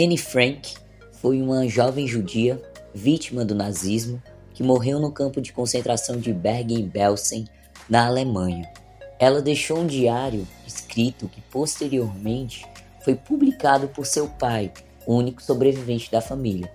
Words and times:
Anne 0.00 0.16
Frank 0.16 0.76
foi 1.10 1.42
uma 1.42 1.66
jovem 1.66 2.06
judia 2.06 2.62
vítima 2.94 3.44
do 3.44 3.52
nazismo 3.52 4.22
que 4.54 4.62
morreu 4.62 5.00
no 5.00 5.10
campo 5.10 5.40
de 5.40 5.52
concentração 5.52 6.18
de 6.20 6.32
Bergen-Belsen, 6.32 7.48
na 7.90 8.06
Alemanha. 8.06 8.70
Ela 9.18 9.42
deixou 9.42 9.80
um 9.80 9.88
diário 9.88 10.46
escrito 10.64 11.26
que 11.26 11.40
posteriormente 11.40 12.64
foi 13.04 13.16
publicado 13.16 13.88
por 13.88 14.06
seu 14.06 14.28
pai, 14.28 14.72
o 15.04 15.16
único 15.16 15.42
sobrevivente 15.42 16.12
da 16.12 16.20
família. 16.20 16.70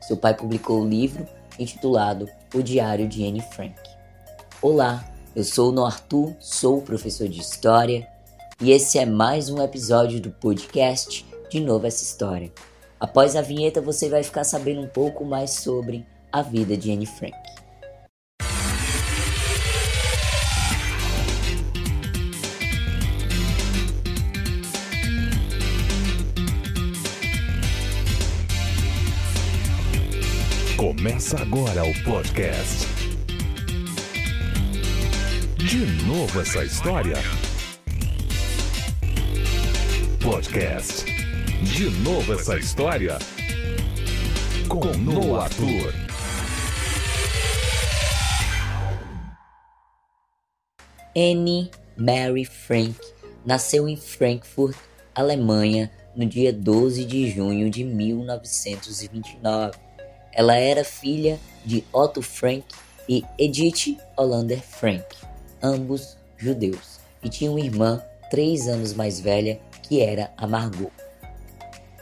Seu 0.00 0.16
pai 0.16 0.34
publicou 0.34 0.82
o 0.82 0.88
livro 0.88 1.28
intitulado 1.56 2.28
O 2.52 2.60
Diário 2.60 3.06
de 3.06 3.24
Anne 3.24 3.40
Frank. 3.52 3.78
Olá, 4.60 5.08
eu 5.36 5.44
sou 5.44 5.68
o 5.68 5.72
Nortu, 5.72 6.34
sou 6.40 6.82
professor 6.82 7.28
de 7.28 7.40
História 7.40 8.08
e 8.60 8.72
esse 8.72 8.98
é 8.98 9.06
mais 9.06 9.48
um 9.48 9.62
episódio 9.62 10.20
do 10.20 10.30
podcast 10.32 11.24
De 11.54 11.60
Novo 11.60 11.86
Essa 11.86 12.02
História. 12.02 12.50
Após 12.98 13.36
a 13.36 13.40
vinheta 13.40 13.80
você 13.80 14.08
vai 14.08 14.24
ficar 14.24 14.42
sabendo 14.42 14.80
um 14.80 14.88
pouco 14.88 15.24
mais 15.24 15.52
sobre 15.52 16.04
a 16.32 16.42
vida 16.42 16.76
de 16.76 16.90
Anne 16.90 17.06
Frank. 17.06 17.32
Começa 30.76 31.40
agora 31.40 31.84
o 31.84 32.02
podcast. 32.02 32.88
De 35.58 35.86
novo 36.04 36.40
essa 36.40 36.64
história. 36.64 37.14
Podcast. 40.20 41.13
De 41.62 41.88
novo 42.02 42.34
essa 42.34 42.58
história. 42.58 43.18
Com 44.68 44.84
Noah 44.98 45.44
Arthur. 45.44 45.94
Annie 51.16 51.70
Mary 51.96 52.44
Frank 52.44 52.96
nasceu 53.46 53.88
em 53.88 53.96
Frankfurt, 53.96 54.76
Alemanha, 55.14 55.90
no 56.16 56.26
dia 56.26 56.52
12 56.52 57.04
de 57.04 57.30
junho 57.30 57.70
de 57.70 57.84
1929. 57.84 59.78
Ela 60.32 60.56
era 60.56 60.84
filha 60.84 61.38
de 61.64 61.84
Otto 61.92 62.20
Frank 62.20 62.64
e 63.08 63.22
Edith 63.38 63.96
Hollander 64.16 64.60
Frank, 64.60 65.04
ambos 65.62 66.16
judeus, 66.36 66.98
e 67.22 67.28
tinha 67.28 67.50
uma 67.50 67.60
irmã 67.60 68.02
três 68.30 68.66
anos 68.66 68.92
mais 68.92 69.20
velha 69.20 69.60
que 69.82 70.00
era 70.00 70.32
a 70.36 70.46
Margot. 70.46 71.03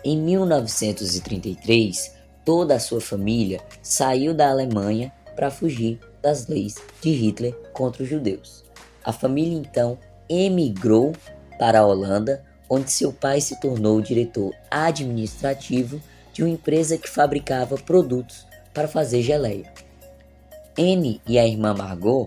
Em 0.04 0.16
1933, 0.16 2.12
toda 2.44 2.74
a 2.74 2.80
sua 2.80 3.00
família 3.00 3.60
saiu 3.82 4.34
da 4.34 4.50
Alemanha 4.50 5.12
para 5.36 5.50
fugir 5.50 6.00
das 6.20 6.48
leis 6.48 6.74
de 7.00 7.10
Hitler 7.10 7.54
contra 7.72 8.02
os 8.02 8.08
judeus. 8.08 8.64
A 9.04 9.12
família 9.12 9.56
então 9.56 9.98
emigrou 10.28 11.12
para 11.58 11.80
a 11.80 11.86
Holanda, 11.86 12.44
onde 12.68 12.90
seu 12.90 13.12
pai 13.12 13.40
se 13.40 13.60
tornou 13.60 14.00
diretor 14.00 14.52
administrativo 14.70 16.00
de 16.32 16.42
uma 16.42 16.50
empresa 16.50 16.98
que 16.98 17.08
fabricava 17.08 17.76
produtos 17.76 18.46
para 18.72 18.88
fazer 18.88 19.22
geleia. 19.22 19.72
Anne 20.78 21.20
e 21.28 21.38
a 21.38 21.46
irmã 21.46 21.74
Margot 21.74 22.26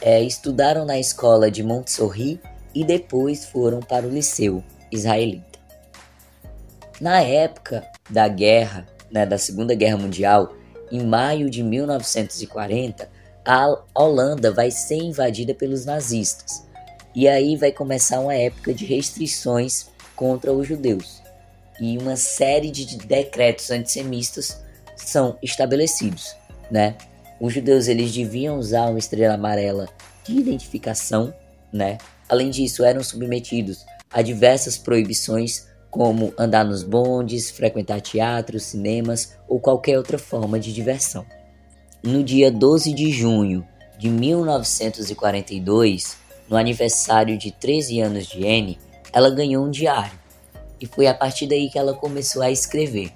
é, 0.00 0.22
estudaram 0.22 0.86
na 0.86 0.98
escola 0.98 1.50
de 1.50 1.62
Montessori 1.62 2.40
e 2.74 2.84
depois 2.84 3.44
foram 3.44 3.80
para 3.80 4.06
o 4.06 4.10
liceu 4.10 4.62
israelita. 4.90 5.49
Na 7.00 7.20
época 7.20 7.86
da 8.08 8.28
guerra, 8.28 8.86
né, 9.10 9.24
da 9.24 9.38
Segunda 9.38 9.74
Guerra 9.74 9.96
Mundial, 9.96 10.54
em 10.92 11.04
maio 11.04 11.48
de 11.48 11.62
1940, 11.62 13.08
a 13.44 13.82
Holanda 13.94 14.52
vai 14.52 14.70
ser 14.70 14.96
invadida 14.96 15.54
pelos 15.54 15.84
nazistas. 15.84 16.64
E 17.14 17.26
aí 17.26 17.56
vai 17.56 17.72
começar 17.72 18.20
uma 18.20 18.34
época 18.34 18.74
de 18.74 18.84
restrições 18.84 19.86
contra 20.14 20.52
os 20.52 20.66
judeus 20.66 21.20
e 21.80 21.96
uma 21.96 22.14
série 22.14 22.70
de 22.70 22.98
decretos 22.98 23.70
antissemitas 23.70 24.62
são 24.94 25.38
estabelecidos, 25.42 26.36
né? 26.70 26.94
Os 27.40 27.54
judeus 27.54 27.88
eles 27.88 28.12
deviam 28.12 28.58
usar 28.58 28.90
uma 28.90 28.98
estrela 28.98 29.34
amarela 29.34 29.88
de 30.22 30.36
identificação, 30.36 31.32
né? 31.72 31.96
Além 32.28 32.50
disso, 32.50 32.84
eram 32.84 33.02
submetidos 33.02 33.86
a 34.12 34.20
diversas 34.20 34.76
proibições 34.76 35.69
como 35.90 36.32
andar 36.38 36.64
nos 36.64 36.82
bondes, 36.82 37.50
frequentar 37.50 38.00
teatros, 38.00 38.62
cinemas 38.62 39.36
ou 39.48 39.58
qualquer 39.58 39.98
outra 39.98 40.18
forma 40.18 40.58
de 40.58 40.72
diversão. 40.72 41.26
No 42.02 42.22
dia 42.22 42.50
12 42.50 42.94
de 42.94 43.10
junho 43.10 43.66
de 43.98 44.08
1942, 44.08 46.16
no 46.48 46.56
aniversário 46.56 47.36
de 47.36 47.50
13 47.50 48.00
anos 48.00 48.26
de 48.26 48.46
Anne, 48.46 48.78
ela 49.12 49.30
ganhou 49.30 49.64
um 49.64 49.70
diário 49.70 50.18
e 50.80 50.86
foi 50.86 51.06
a 51.06 51.14
partir 51.14 51.46
daí 51.46 51.68
que 51.68 51.78
ela 51.78 51.92
começou 51.92 52.42
a 52.42 52.50
escrever. 52.50 53.12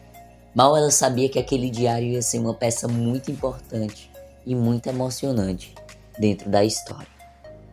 Mal 0.54 0.76
ela 0.76 0.90
sabia 0.90 1.28
que 1.28 1.38
aquele 1.38 1.70
diário 1.70 2.08
ia 2.08 2.22
ser 2.22 2.38
uma 2.38 2.54
peça 2.54 2.86
muito 2.86 3.30
importante 3.30 4.10
e 4.46 4.54
muito 4.54 4.88
emocionante 4.88 5.74
dentro 6.18 6.50
da 6.50 6.64
história. 6.64 7.08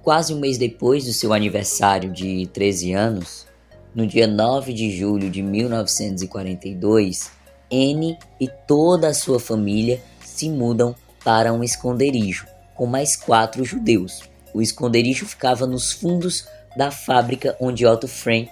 Quase 0.02 0.34
um 0.34 0.40
mês 0.40 0.58
depois 0.58 1.06
do 1.06 1.14
seu 1.14 1.34
aniversário 1.34 2.12
de 2.12 2.48
13 2.48 2.94
anos, 2.94 3.46
no 3.94 4.08
dia 4.08 4.28
9 4.28 4.74
de 4.74 4.92
julho 4.92 5.30
de 5.30 5.42
1942, 5.42 7.32
Anne 7.72 8.18
e 8.40 8.48
toda 8.68 9.10
a 9.10 9.14
sua 9.14 9.40
família 9.40 10.02
se 10.24 10.50
mudam 10.50 10.96
para 11.24 11.54
um 11.54 11.64
esconderijo 11.64 12.48
com 12.76 12.86
mais 12.86 13.16
quatro 13.16 13.64
judeus. 13.64 14.24
O 14.54 14.62
esconderijo 14.62 15.26
ficava 15.26 15.66
nos 15.66 15.92
fundos 15.92 16.48
da 16.76 16.92
fábrica 16.92 17.56
onde 17.60 17.86
Otto 17.86 18.08
Frank, 18.08 18.52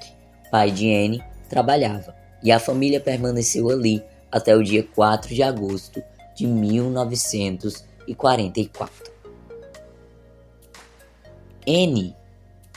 pai 0.51 0.71
de 0.71 0.93
Anne, 0.93 1.23
trabalhava, 1.49 2.13
e 2.43 2.51
a 2.51 2.59
família 2.59 2.99
permaneceu 2.99 3.69
ali 3.69 4.03
até 4.31 4.55
o 4.55 4.63
dia 4.63 4.83
4 4.83 5.33
de 5.33 5.41
agosto 5.41 6.03
de 6.35 6.45
1944. 6.45 9.11
N, 11.65 12.15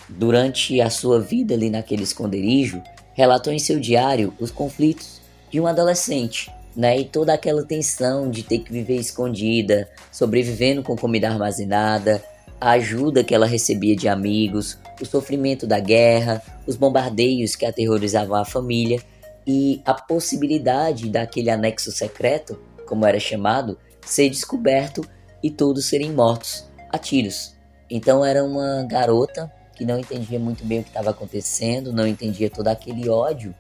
durante 0.09 0.81
a 0.81 0.91
sua 0.91 1.21
vida 1.21 1.55
ali 1.55 1.71
naquele 1.71 2.03
esconderijo, 2.03 2.83
relatou 3.15 3.53
em 3.53 3.59
seu 3.59 3.79
diário 3.79 4.33
os 4.41 4.51
conflitos 4.51 5.21
de 5.51 5.61
um 5.61 5.67
adolescente, 5.67 6.51
né? 6.75 6.99
E 6.99 7.05
toda 7.05 7.35
aquela 7.35 7.65
tensão 7.65 8.31
de 8.31 8.43
ter 8.43 8.61
que 8.61 8.73
viver 8.73 8.97
escondida, 8.97 9.89
sobrevivendo 10.11 10.83
com 10.83 10.97
comida 10.97 11.29
armazenada, 11.29 12.23
a 12.61 12.71
ajuda 12.73 13.25
que 13.25 13.35
ela 13.35 13.47
recebia 13.47 13.97
de 13.97 14.09
amigos, 14.09 14.79
o 15.01 15.05
sofrimento 15.05 15.67
da 15.67 15.81
guerra, 15.81 16.41
os 16.67 16.77
bombardeios 16.77 17.57
que 17.57 17.67
aterrorizavam 17.67 18.37
a 18.37 18.45
família 18.45 19.01
e 19.47 19.83
a 19.85 19.95
possibilidade 19.95 21.09
daquele 21.09 21.51
anexo 21.51 21.91
secreto, 21.91 22.59
como 22.87 23.05
era 23.05 23.19
chamado, 23.19 23.77
ser 24.07 24.29
descoberto 24.29 25.05
e 25.43 25.51
todos 25.51 25.87
serem 25.87 26.13
mortos 26.13 26.65
a 26.91 26.99
tiros. 26.99 27.57
Então 27.91 28.25
era 28.25 28.45
uma 28.45 28.87
garota 28.89 29.51
que 29.75 29.85
não 29.85 29.99
entendia 29.99 30.39
muito 30.39 30.65
bem 30.65 30.81
o 30.81 30.83
que 30.83 30.91
estava 30.91 31.11
acontecendo, 31.11 31.93
não 31.93 32.07
entendia 32.07 32.51
todo 32.51 32.69
aquele 32.69 33.09
ódio 33.09 33.55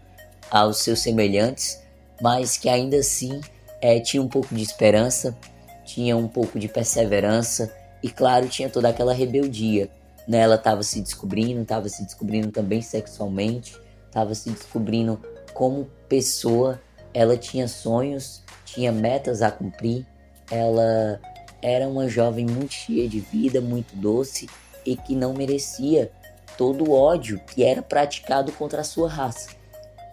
aos 0.50 0.78
seus 0.78 1.00
semelhantes, 1.00 1.80
mas 2.20 2.56
que 2.56 2.68
ainda 2.68 2.96
assim 2.96 3.40
é, 3.80 3.98
tinha 3.98 4.22
um 4.22 4.28
pouco 4.28 4.54
de 4.54 4.62
esperança, 4.62 5.36
tinha 5.84 6.16
um 6.16 6.28
pouco 6.28 6.58
de 6.58 6.68
perseverança 6.68 7.74
e, 8.02 8.10
claro, 8.10 8.48
tinha 8.48 8.68
toda 8.68 8.88
aquela 8.88 9.12
rebeldia. 9.12 9.90
Né? 10.28 10.38
Ela 10.38 10.56
estava 10.56 10.82
se 10.82 11.00
descobrindo, 11.00 11.62
estava 11.62 11.88
se 11.88 12.04
descobrindo 12.04 12.50
também 12.50 12.82
sexualmente, 12.82 13.76
estava 14.06 14.34
se 14.34 14.50
descobrindo 14.50 15.20
como 15.54 15.90
pessoa. 16.08 16.80
Ela 17.14 17.36
tinha 17.36 17.66
sonhos, 17.66 18.42
tinha 18.64 18.92
metas 18.92 19.42
a 19.42 19.50
cumprir. 19.50 20.06
Ela 20.50 21.20
era 21.60 21.88
uma 21.88 22.08
jovem 22.08 22.46
muito 22.46 22.74
cheia 22.74 23.08
de 23.08 23.20
vida, 23.20 23.60
muito 23.60 23.96
doce 23.96 24.48
e 24.84 24.96
que 24.96 25.14
não 25.14 25.34
merecia 25.34 26.10
todo 26.56 26.88
o 26.88 26.92
ódio 26.92 27.40
que 27.46 27.64
era 27.64 27.82
praticado 27.82 28.52
contra 28.52 28.80
a 28.80 28.84
sua 28.84 29.08
raça, 29.08 29.50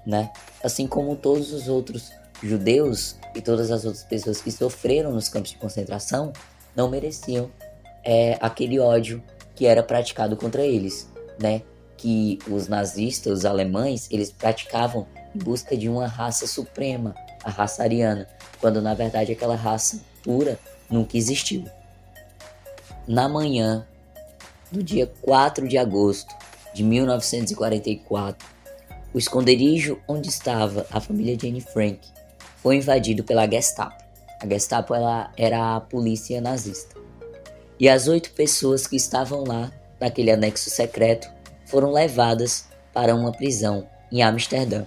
né? 0.06 0.32
Assim 0.64 0.88
como 0.88 1.16
todos 1.16 1.52
os 1.52 1.68
outros 1.68 2.12
judeus 2.42 3.16
e 3.36 3.42
todas 3.42 3.70
as 3.72 3.86
outras 3.86 4.04
pessoas 4.04 4.42
que 4.42 4.52
sofreram 4.52 5.12
nos 5.12 5.30
campos 5.30 5.52
de 5.52 5.58
concentração 5.58 6.32
não 6.76 6.90
mereciam 6.90 7.52
é, 8.04 8.38
aquele 8.40 8.80
ódio 8.80 9.22
que 9.56 9.66
era 9.66 9.84
praticado 9.84 10.38
contra 10.38 10.66
eles, 10.66 11.10
né? 11.40 11.62
Que 11.98 12.40
os 12.50 12.68
nazistas, 12.68 13.40
os 13.40 13.46
alemães, 13.46 14.08
eles 14.10 14.32
praticavam 14.32 15.06
em 15.36 15.40
busca 15.40 15.76
de 15.76 15.90
uma 15.90 16.08
raça 16.08 16.48
suprema, 16.48 17.14
a 17.44 17.50
raça 17.50 17.84
ariana, 17.84 18.28
quando 18.62 18.82
na 18.82 18.94
verdade 18.94 19.32
aquela 19.32 19.56
raça 19.56 20.00
pura 20.24 20.58
nunca 20.90 21.18
existiu. 21.18 21.66
Na 23.08 23.28
manhã 23.28 23.86
do 24.72 24.84
dia 24.84 25.12
4 25.22 25.68
de 25.68 25.78
agosto 25.78 26.34
de 26.74 26.84
1944, 26.84 28.48
o 29.14 29.18
esconderijo 29.18 30.00
onde 30.08 30.30
estava 30.30 30.86
a 30.92 31.02
família 31.02 31.38
Jane 31.40 31.62
Frank 31.62 32.00
foi 32.58 32.76
invadido 32.76 33.24
pela 33.24 33.50
Gestapo. 33.50 34.04
A 34.42 34.48
Gestapo 34.48 34.94
ela 34.94 35.32
era 35.36 35.76
a 35.76 35.82
polícia 35.82 36.40
nazista. 36.40 36.96
E 37.80 37.90
as 37.90 38.08
oito 38.08 38.32
pessoas 38.32 38.86
que 38.86 38.96
estavam 38.96 39.44
lá, 39.44 39.72
naquele 40.00 40.32
anexo 40.32 40.70
secreto, 40.70 41.30
foram 41.66 41.92
levadas 41.92 42.66
para 42.94 43.16
uma 43.16 43.32
prisão 43.32 43.88
em 44.12 44.22
Amsterdã. 44.22 44.86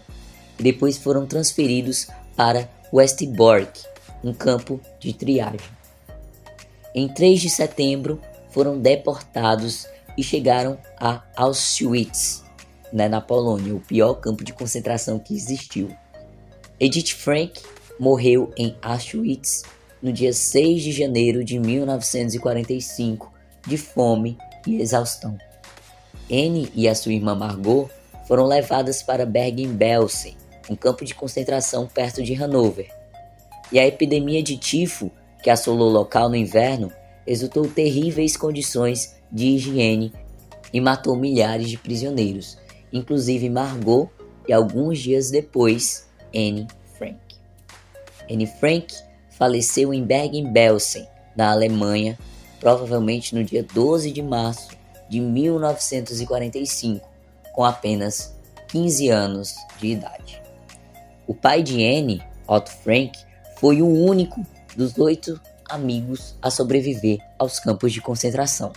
E 0.59 0.63
depois 0.63 0.99
foram 0.99 1.27
transferidos 1.27 2.07
para 2.37 2.69
Westbork, 2.93 3.83
um 4.23 4.33
campo 4.33 4.81
de 5.01 5.13
triagem. 5.13 5.61
Em 6.95 7.09
3 7.09 7.41
de 7.41 7.49
setembro, 7.49 8.21
foram 8.53 8.79
deportados 8.79 9.87
e 10.17 10.23
chegaram 10.23 10.79
a 10.99 11.23
Auschwitz, 11.37 12.45
né, 12.93 13.09
na 13.09 13.21
Polônia, 13.21 13.75
o 13.75 13.81
pior 13.81 14.15
campo 14.15 14.45
de 14.45 14.53
concentração 14.53 15.19
que 15.19 15.35
existiu. 15.35 15.89
Edith 16.79 17.15
Frank 17.15 17.61
morreu 17.99 18.53
em 18.57 18.77
Auschwitz 18.83 19.63
no 20.03 20.13
dia 20.13 20.33
6 20.33 20.83
de 20.83 20.93
janeiro 20.93 21.45
de 21.45 21.59
1945, 21.59 23.33
de 23.67 23.77
fome 23.79 24.37
e 24.67 24.81
exaustão. 24.81 25.39
Anne 26.31 26.71
e 26.75 26.89
a 26.89 26.95
sua 26.95 27.13
irmã 27.13 27.35
Margot 27.35 27.89
foram 28.27 28.47
levadas 28.47 29.03
para 29.03 29.25
Bergen-Belsen, 29.25 30.37
um 30.69 30.77
campo 30.77 31.05
de 31.05 31.15
concentração 31.15 31.87
perto 31.87 32.23
de 32.23 32.35
Hanover. 32.43 32.91
E 33.71 33.79
a 33.79 33.87
epidemia 33.87 34.43
de 34.43 34.57
tifo 34.57 35.11
que 35.43 35.51
assolou 35.51 35.89
o 35.89 35.93
local 35.93 36.29
no 36.29 36.37
inverno 36.37 36.93
resultou 37.27 37.69
terríveis 37.69 38.37
condições 38.37 39.17
de 39.31 39.47
higiene 39.47 40.13
e 40.73 40.81
matou 40.81 41.17
milhares 41.17 41.69
de 41.69 41.79
prisioneiros, 41.79 42.59
inclusive 42.93 43.49
Margot 43.49 44.11
e 44.49 44.53
alguns 44.53 44.99
dias 44.99 45.31
depois 45.31 46.09
Anne 46.35 46.67
Frank. 46.97 47.19
Anne 48.31 48.47
Frank 48.47 48.95
faleceu 49.31 49.93
em 49.93 50.05
Bergen-Belsen, 50.05 51.07
na 51.37 51.51
Alemanha, 51.51 52.19
provavelmente 52.61 53.35
no 53.35 53.43
dia 53.43 53.63
12 53.63 54.13
de 54.13 54.23
março 54.23 54.69
de 55.09 55.21
1945, 55.21 57.07
com 57.53 57.65
apenas 57.65 58.35
15 58.69 59.09
anos 59.09 59.55
de 59.79 59.89
idade. 59.89 60.41
O 61.27 61.35
pai 61.35 61.63
de 61.63 61.85
Anne, 61.85 62.23
Otto 62.47 62.71
Frank, 62.71 63.19
foi 63.57 63.83
o 63.83 63.89
único 63.89 64.45
dos 64.77 64.99
oito 64.99 65.41
amigos 65.73 66.37
a 66.41 66.49
sobreviver 66.51 67.19
aos 67.39 67.59
campos 67.59 67.93
de 67.93 68.01
concentração. 68.01 68.73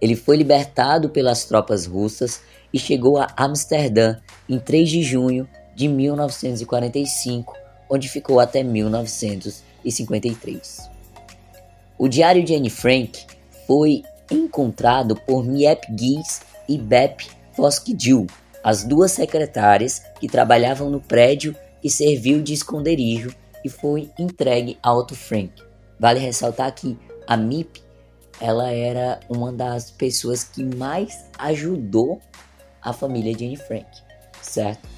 Ele 0.00 0.16
foi 0.16 0.36
libertado 0.36 1.08
pelas 1.08 1.44
tropas 1.44 1.86
russas 1.86 2.42
e 2.72 2.78
chegou 2.78 3.18
a 3.18 3.28
Amsterdã 3.36 4.16
em 4.48 4.58
3 4.58 4.88
de 4.88 5.02
junho 5.02 5.46
de 5.74 5.88
1945, 5.88 7.54
onde 7.88 8.08
ficou 8.08 8.40
até 8.40 8.62
1953. 8.62 10.90
O 11.98 12.08
diário 12.08 12.44
de 12.44 12.54
Anne 12.54 12.68
Frank 12.68 13.24
foi 13.66 14.02
encontrado 14.30 15.16
por 15.16 15.42
Miep 15.44 15.86
Gies 15.96 16.42
e 16.68 16.76
Bep 16.76 17.26
Foskidil, 17.52 18.26
as 18.62 18.84
duas 18.84 19.12
secretárias 19.12 20.02
que 20.20 20.28
trabalhavam 20.28 20.90
no 20.90 21.00
prédio 21.00 21.56
que 21.80 21.88
serviu 21.88 22.42
de 22.42 22.52
esconderijo 22.52 23.34
e 23.64 23.68
foi 23.68 24.10
entregue 24.18 24.76
a 24.82 24.94
Otto 24.94 25.14
Frank. 25.14 25.65
Vale 25.98 26.20
ressaltar 26.20 26.74
que 26.74 26.98
a 27.26 27.36
MIP 27.36 27.82
ela 28.40 28.70
era 28.70 29.20
uma 29.28 29.52
das 29.52 29.90
pessoas 29.90 30.44
que 30.44 30.62
mais 30.62 31.24
ajudou 31.38 32.20
a 32.82 32.92
família 32.92 33.34
de 33.34 33.46
Anne 33.46 33.56
Frank, 33.56 33.86
certo? 34.42 34.88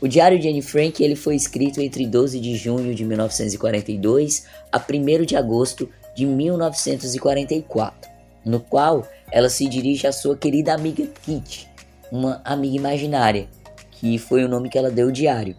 O 0.00 0.08
diário 0.08 0.38
de 0.38 0.48
Anne 0.48 0.62
Frank 0.62 1.02
ele 1.02 1.14
foi 1.14 1.36
escrito 1.36 1.80
entre 1.80 2.06
12 2.06 2.40
de 2.40 2.56
junho 2.56 2.94
de 2.94 3.04
1942 3.04 4.46
a 4.72 4.78
1 4.78 5.24
de 5.26 5.36
agosto 5.36 5.88
de 6.16 6.24
1944, 6.24 8.10
no 8.44 8.60
qual 8.60 9.06
ela 9.30 9.50
se 9.50 9.68
dirige 9.68 10.06
à 10.06 10.12
sua 10.12 10.36
querida 10.36 10.74
amiga 10.74 11.06
Kitty, 11.06 11.68
uma 12.10 12.40
amiga 12.44 12.76
imaginária, 12.76 13.46
que 13.90 14.18
foi 14.18 14.42
o 14.42 14.48
nome 14.48 14.70
que 14.70 14.78
ela 14.78 14.90
deu 14.90 15.08
ao 15.08 15.12
diário. 15.12 15.54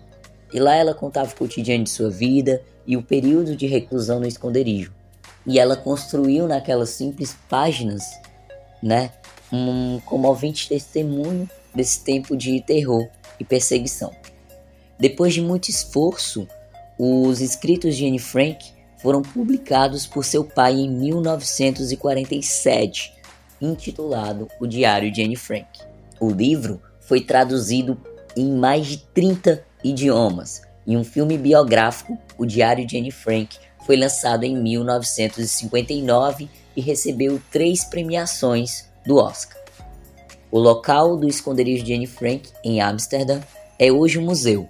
E 0.51 0.59
lá 0.59 0.75
ela 0.75 0.93
contava 0.93 1.31
o 1.31 1.35
cotidiano 1.35 1.83
de 1.83 1.91
sua 1.91 2.09
vida 2.09 2.61
e 2.85 2.97
o 2.97 3.03
período 3.03 3.55
de 3.55 3.67
reclusão 3.67 4.19
no 4.19 4.27
esconderijo. 4.27 4.93
E 5.45 5.59
ela 5.59 5.75
construiu 5.75 6.47
naquelas 6.47 6.89
simples 6.89 7.35
páginas, 7.49 8.03
né, 8.81 9.11
um 9.51 9.99
comovente 10.05 10.69
testemunho 10.69 11.49
desse 11.73 12.03
tempo 12.03 12.35
de 12.35 12.61
terror 12.61 13.07
e 13.39 13.43
perseguição. 13.43 14.11
Depois 14.99 15.33
de 15.33 15.41
muito 15.41 15.69
esforço, 15.69 16.47
os 16.97 17.41
escritos 17.41 17.97
de 17.97 18.07
Anne 18.07 18.19
Frank 18.19 18.71
foram 19.01 19.23
publicados 19.23 20.05
por 20.05 20.23
seu 20.23 20.43
pai 20.43 20.75
em 20.75 20.87
1947, 20.89 23.11
intitulado 23.59 24.47
O 24.59 24.67
Diário 24.67 25.11
de 25.11 25.23
Anne 25.23 25.35
Frank. 25.35 25.79
O 26.19 26.29
livro 26.29 26.79
foi 26.99 27.21
traduzido 27.21 27.99
em 28.37 28.51
mais 28.51 28.85
de 28.85 28.97
30 28.97 29.65
idiomas. 29.83 30.61
E 30.85 30.97
um 30.97 31.03
filme 31.03 31.37
biográfico, 31.37 32.17
O 32.37 32.45
Diário 32.45 32.85
de 32.85 32.97
Anne 32.97 33.11
Frank, 33.11 33.57
foi 33.85 33.95
lançado 33.95 34.43
em 34.43 34.55
1959 34.55 36.49
e 36.75 36.81
recebeu 36.81 37.41
três 37.51 37.83
premiações 37.83 38.89
do 39.05 39.17
Oscar. 39.17 39.61
O 40.51 40.59
local 40.59 41.15
do 41.17 41.27
esconderijo 41.27 41.83
de 41.83 41.93
Anne 41.93 42.07
Frank, 42.07 42.49
em 42.63 42.81
Amsterdã, 42.81 43.39
é 43.79 43.91
hoje 43.91 44.19
um 44.19 44.25
museu, 44.25 44.67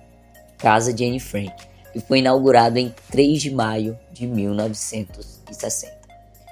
Casa 0.57 0.93
de 0.93 1.03
Anne 1.05 1.19
Frank, 1.19 1.53
e 1.93 1.99
foi 1.99 2.19
inaugurado 2.19 2.77
em 2.77 2.93
3 3.09 3.41
de 3.41 3.51
maio 3.51 3.97
de 4.11 4.27
1960. 4.27 5.99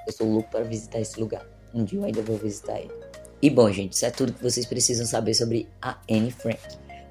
Eu 0.06 0.12
sou 0.12 0.26
louco 0.28 0.50
para 0.50 0.64
visitar 0.64 1.00
esse 1.00 1.18
lugar. 1.18 1.46
Um 1.72 1.84
dia 1.84 2.00
eu 2.00 2.04
ainda 2.04 2.20
vou 2.22 2.36
visitar 2.36 2.78
ele. 2.78 2.90
E 3.40 3.48
bom, 3.48 3.70
gente, 3.70 3.92
isso 3.92 4.04
é 4.04 4.10
tudo 4.10 4.32
que 4.32 4.42
vocês 4.42 4.66
precisam 4.66 5.06
saber 5.06 5.34
sobre 5.34 5.68
a 5.80 5.96
Anne 6.10 6.30
Frank. 6.30 6.60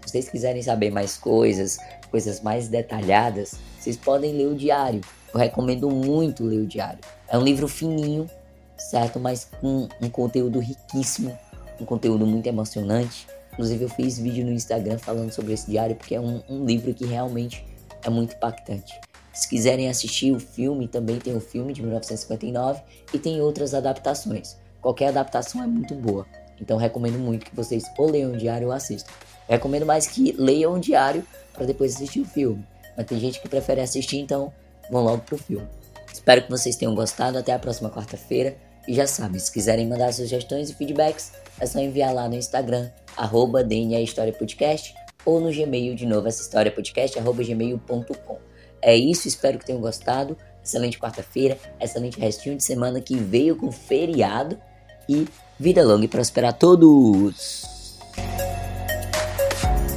Se 0.06 0.12
vocês 0.12 0.30
quiserem 0.30 0.62
saber 0.62 0.92
mais 0.92 1.18
coisas, 1.18 1.78
coisas 2.10 2.42
mais 2.42 2.68
detalhadas, 2.68 3.56
vocês 3.80 3.98
podem 3.98 4.34
ler 4.34 4.48
o 4.48 4.56
diário. 4.56 5.02
Eu 5.34 5.40
recomendo 5.40 5.90
muito 5.90 6.44
ler 6.44 6.60
o 6.60 6.68
diário. 6.68 7.00
É 7.28 7.38
um 7.38 7.44
livro 7.44 7.68
fininho, 7.68 8.30
certo? 8.78 9.20
Mas 9.20 9.50
com 9.62 9.88
um 10.02 10.10
conteúdo 10.10 10.60
riquíssimo, 10.60 11.38
um 11.80 11.86
conteúdo 11.86 12.26
muito 12.26 12.48
emocionante. 12.48 13.28
Inclusive, 13.54 13.84
eu 13.84 13.90
fiz 13.90 14.18
vídeo 14.18 14.46
no 14.46 14.52
Instagram 14.52 14.98
falando 14.98 15.32
sobre 15.32 15.54
esse 15.54 15.70
diário, 15.70 15.96
porque 15.96 16.16
é 16.16 16.20
um, 16.20 16.42
um 16.50 16.66
livro 16.66 16.94
que 16.94 17.06
realmente 17.06 17.66
é 18.04 18.10
muito 18.10 18.36
impactante. 18.36 19.00
Se 19.34 19.48
quiserem 19.48 19.90
assistir 19.90 20.32
o 20.32 20.40
filme, 20.40 20.88
também 20.88 21.20
tem 21.20 21.36
o 21.36 21.40
filme 21.40 21.74
de 21.74 21.82
1959 21.82 22.82
e 23.14 23.20
tem 23.20 23.40
outras 23.42 23.74
adaptações. 23.74 24.58
Qualquer 24.82 25.10
adaptação 25.10 25.64
é 25.64 25.68
muito 25.68 25.94
boa. 25.96 26.26
Então 26.62 26.78
recomendo 26.78 27.18
muito 27.18 27.46
que 27.46 27.56
vocês 27.56 27.84
ou 27.98 28.10
leiam 28.10 28.34
o 28.34 28.38
diário 28.38 28.68
ou 28.68 28.74
assistam. 28.74 29.12
Recomendo 29.48 29.86
mais 29.86 30.08
que 30.08 30.32
leiam 30.34 30.74
o 30.74 30.80
diário 30.80 31.26
para 31.54 31.66
depois 31.66 31.96
assistir 31.96 32.22
o 32.22 32.26
filme. 32.26 32.66
Mas 32.96 33.06
tem 33.06 33.20
gente 33.20 33.40
que 33.40 33.48
prefere 33.48 33.82
assistir, 33.82 34.18
então 34.18 34.52
vão 34.90 35.04
logo 35.04 35.24
pro 35.24 35.38
filme. 35.38 35.68
Espero 36.12 36.44
que 36.44 36.50
vocês 36.50 36.76
tenham 36.76 36.94
gostado. 36.94 37.38
Até 37.38 37.54
a 37.54 37.60
próxima 37.60 37.90
quarta-feira. 37.90 38.56
E 38.88 38.94
já 38.94 39.06
sabem, 39.06 39.40
se 39.40 39.52
quiserem 39.52 39.88
mandar 39.88 40.12
sugestões 40.14 40.70
e 40.70 40.74
feedbacks, 40.74 41.32
é 41.60 41.66
só 41.66 41.80
enviar 41.80 42.14
lá 42.14 42.28
no 42.28 42.36
Instagram, 42.36 42.90
arroba 43.16 43.64
DNA 43.64 44.02
História 44.02 44.34
Podcast, 44.34 44.96
ou 45.24 45.40
no 45.40 45.52
Gmail 45.52 45.94
de 45.96 46.06
novo, 46.08 46.28
essa 46.28 46.42
história 46.42 46.72
podcast, 46.72 47.20
arroba 47.20 47.44
gmail.com. 47.44 48.38
É 48.82 48.96
isso, 48.96 49.28
espero 49.28 49.60
que 49.60 49.66
tenham 49.66 49.82
gostado. 49.82 50.38
Excelente 50.64 50.98
quarta-feira, 50.98 51.58
excelente 51.80 52.20
restinho 52.20 52.56
de 52.56 52.64
semana 52.64 53.00
que 53.02 53.16
veio 53.16 53.56
com 53.56 53.72
feriado 53.72 54.60
e 55.08 55.28
vida 55.60 55.84
longa 55.84 56.06
e 56.06 56.08
prosperar 56.08 56.52
a 56.52 56.54
todos! 56.54 57.79